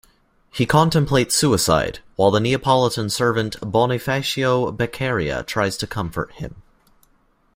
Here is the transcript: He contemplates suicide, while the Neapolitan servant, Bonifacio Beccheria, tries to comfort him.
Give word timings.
He 0.51 0.65
contemplates 0.65 1.35
suicide, 1.35 1.99
while 2.15 2.31
the 2.31 2.39
Neapolitan 2.39 3.07
servant, 3.11 3.57
Bonifacio 3.61 4.71
Beccheria, 4.75 5.45
tries 5.45 5.77
to 5.77 5.85
comfort 5.85 6.31
him. 6.31 6.63